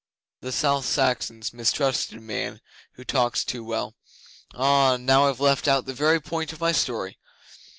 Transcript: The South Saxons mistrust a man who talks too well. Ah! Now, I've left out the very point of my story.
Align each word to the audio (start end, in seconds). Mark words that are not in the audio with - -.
The 0.39 0.51
South 0.51 0.85
Saxons 0.87 1.53
mistrust 1.53 2.11
a 2.13 2.19
man 2.19 2.59
who 2.93 3.03
talks 3.03 3.45
too 3.45 3.63
well. 3.63 3.93
Ah! 4.51 4.97
Now, 4.97 5.29
I've 5.29 5.39
left 5.39 5.67
out 5.67 5.85
the 5.85 5.93
very 5.93 6.19
point 6.19 6.51
of 6.51 6.59
my 6.59 6.71
story. 6.71 7.19